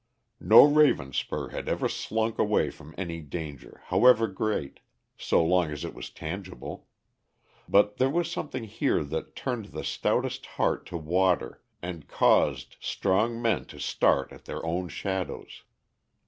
[0.39, 4.79] No Ravenspur had ever slunk away from any danger, however great,
[5.15, 6.87] so long as it was tangible;
[7.69, 13.39] but there was something here that turned the stoutest heart to water, and caused strong
[13.39, 15.61] men to start at their own shadows.